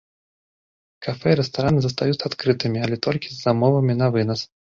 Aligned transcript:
Кафэ 1.07 1.29
і 1.33 1.37
рэстараны 1.39 1.79
застаюцца 1.83 2.23
адкрытымі, 2.31 2.79
але 2.87 2.95
толькі 3.09 3.29
з 3.35 3.39
замовамі 3.45 3.93
на 4.01 4.07
вынас. 4.19 4.39